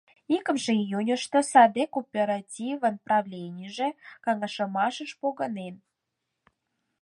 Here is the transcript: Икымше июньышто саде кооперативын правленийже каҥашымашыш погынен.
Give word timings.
Икымше 0.35 0.71
июньышто 0.83 1.39
саде 1.51 1.83
кооперативын 1.93 2.95
правленийже 3.05 3.87
каҥашымашыш 4.25 5.11
погынен. 5.21 5.75